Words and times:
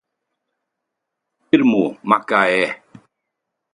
Termomacaé 1.49 2.57